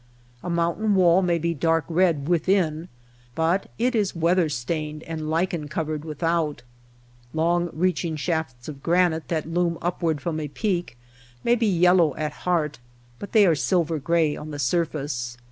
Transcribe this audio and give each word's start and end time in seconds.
A 0.41 0.49
mountain 0.49 0.95
wall 0.95 1.21
may 1.21 1.37
be 1.37 1.53
dark 1.53 1.85
red 1.87 2.27
with 2.27 2.49
in, 2.49 2.87
but 3.35 3.69
it 3.77 3.93
is 3.93 4.15
weather 4.15 4.49
stained 4.49 5.03
and 5.03 5.29
lichen 5.29 5.67
covered 5.67 6.03
without; 6.05 6.63
long 7.35 7.69
reaching 7.71 8.15
shafts 8.15 8.67
of 8.67 8.81
granite 8.81 9.27
that 9.27 9.45
loom 9.47 9.77
upward 9.79 10.19
from 10.19 10.39
a 10.39 10.47
peak 10.47 10.97
may 11.43 11.53
be 11.53 11.67
yellow 11.67 12.15
at 12.15 12.31
heart 12.49 12.79
but 13.19 13.31
they 13.31 13.45
are 13.45 13.53
silver 13.53 13.99
gray 13.99 14.35
on 14.35 14.49
the 14.49 14.57
surface. 14.57 15.37